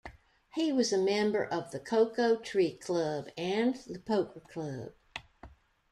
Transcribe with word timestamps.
He 0.55 0.71
was 0.71 0.91
member 0.91 1.45
of 1.45 1.69
the 1.69 1.79
Cocoa 1.79 2.37
Tree 2.37 2.73
Club 2.73 3.27
and 3.37 3.75
The 3.85 3.99
Poker 3.99 4.39
Club. 4.39 4.93